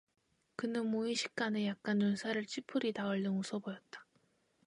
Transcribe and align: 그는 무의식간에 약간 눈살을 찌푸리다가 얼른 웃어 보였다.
그는 0.55 0.87
무의식간에 0.87 1.67
약간 1.67 1.99
눈살을 1.99 2.47
찌푸리다가 2.47 3.09
얼른 3.09 3.33
웃어 3.37 3.59
보였다. 3.59 4.03